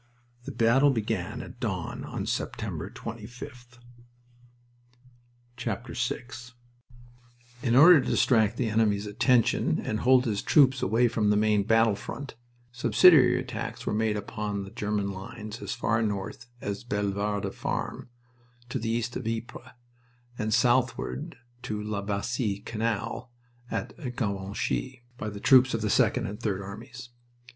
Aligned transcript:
The 0.45 0.51
battle 0.51 0.89
began 0.89 1.43
at 1.43 1.59
dawn 1.59 2.03
on 2.03 2.25
September 2.25 2.89
25th. 2.89 3.77
VI 5.59 6.17
In 7.61 7.75
order 7.75 8.01
to 8.01 8.09
distract 8.09 8.57
the 8.57 8.67
enemy's 8.67 9.05
attention 9.05 9.79
and 9.79 9.99
hold 9.99 10.25
his 10.25 10.41
troops 10.41 10.81
away 10.81 11.07
from 11.07 11.29
the 11.29 11.37
main 11.37 11.61
battle 11.61 11.93
front, 11.93 12.33
"subsidiary 12.71 13.39
attacks" 13.39 13.85
were 13.85 13.93
made 13.93 14.17
upon 14.17 14.63
the 14.63 14.71
German 14.71 15.11
lines 15.11 15.61
as 15.61 15.75
far 15.75 16.01
north 16.01 16.47
as 16.61 16.83
Bellewarde 16.83 17.53
Farm, 17.53 18.09
to 18.69 18.79
the 18.79 18.89
east 18.89 19.15
of 19.15 19.27
Ypres, 19.27 19.69
and 20.35 20.51
southward 20.51 21.37
to 21.61 21.79
La 21.79 22.01
Bassee 22.01 22.57
Canal 22.61 23.29
at 23.69 23.95
Givenchy, 24.15 25.03
by 25.19 25.29
the 25.29 25.39
troops 25.39 25.75
of 25.75 25.81
the 25.81 25.91
Second 25.91 26.25
and 26.25 26.39
Third 26.39 26.63
Armies. 26.63 27.09